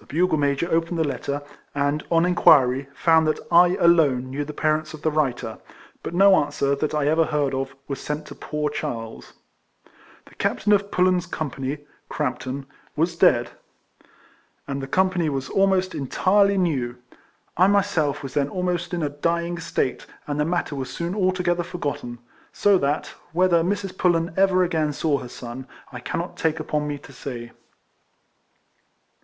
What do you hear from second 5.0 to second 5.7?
the writer;